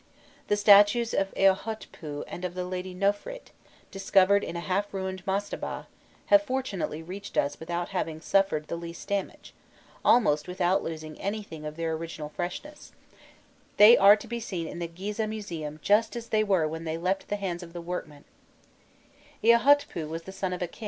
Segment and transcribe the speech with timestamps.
[0.47, 3.51] The statues of Eâhotpû and of the lady Nofrît,
[3.91, 5.85] discovered in a half ruined mastaba,
[6.25, 9.53] have fortunately reached us without having suffered the least damage,
[10.03, 12.93] almost without losing anything of their original freshness;
[13.77, 16.97] they are to be seen in the Gîzeh Museum just as they were when they
[16.97, 18.25] left the hands of the workman.